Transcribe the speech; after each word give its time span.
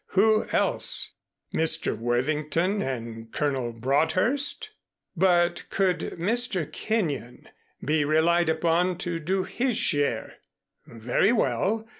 Who 0.17 0.45
else 0.49 1.11
Mr. 1.53 1.95
Worthington 1.95 2.81
and 2.81 3.31
Colonel 3.31 3.71
Broadhurst? 3.71 4.71
But 5.15 5.69
could 5.69 5.99
Mr. 6.19 6.65
Kenyon 6.73 7.47
be 7.85 8.03
relied 8.03 8.49
upon 8.49 8.97
to 9.05 9.19
do 9.19 9.43
his 9.43 9.77
share? 9.77 10.37
Very 10.87 11.31
well. 11.31 11.87